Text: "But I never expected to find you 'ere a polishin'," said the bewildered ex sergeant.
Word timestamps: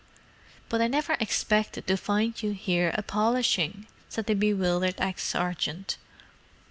"But 0.67 0.81
I 0.81 0.87
never 0.87 1.15
expected 1.19 1.85
to 1.85 1.95
find 1.95 2.41
you 2.41 2.57
'ere 2.67 2.89
a 2.97 3.03
polishin'," 3.03 3.85
said 4.09 4.25
the 4.25 4.33
bewildered 4.33 4.95
ex 4.97 5.21
sergeant. 5.23 5.95